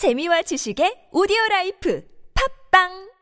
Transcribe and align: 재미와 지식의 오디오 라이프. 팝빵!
재미와 0.00 0.40
지식의 0.40 1.12
오디오 1.12 1.36
라이프. 1.50 2.00
팝빵! 2.32 3.12